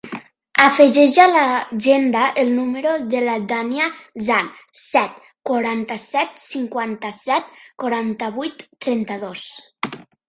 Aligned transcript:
Afegeix 0.63 1.17
a 1.23 1.25
l'agenda 1.33 2.23
el 2.43 2.49
número 2.53 2.93
de 3.11 3.21
la 3.25 3.35
Dània 3.51 3.89
Zhan: 4.29 4.49
set, 4.85 5.19
quaranta-set, 5.51 6.41
cinquanta-set, 6.45 7.53
quaranta-vuit, 7.85 8.65
trenta-dos. 8.87 9.45